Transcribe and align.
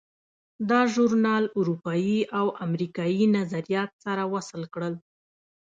دا 0.69 0.79
ژورنال 0.93 1.43
اروپایي 1.57 2.19
او 2.39 2.47
امریکایي 2.65 3.23
نظریات 3.37 3.91
سره 4.05 4.23
وصل 4.33 4.61
کړل. 4.73 4.93